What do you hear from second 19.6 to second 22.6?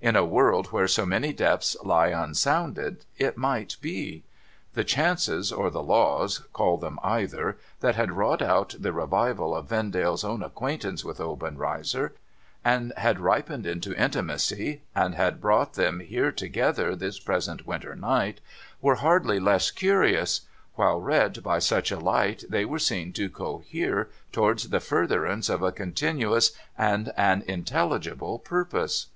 curious; while read by such a liglit,